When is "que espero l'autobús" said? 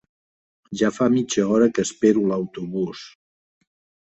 1.75-3.05